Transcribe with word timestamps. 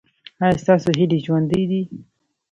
ایا 0.43 0.59
ستاسو 0.63 0.89
هیلې 0.99 1.17
ژوندۍ 1.25 1.63
دي؟ 1.69 1.81